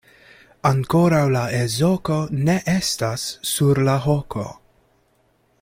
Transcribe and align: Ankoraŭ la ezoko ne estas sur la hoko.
Ankoraŭ 0.69 1.19
la 1.35 1.43
ezoko 1.57 2.17
ne 2.49 2.57
estas 2.79 3.29
sur 3.53 3.85
la 3.91 3.99
hoko. 4.09 4.51